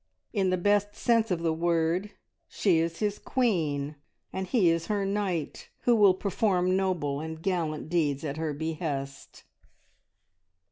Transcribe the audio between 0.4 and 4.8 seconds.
the best sense of the word she is his Queen and he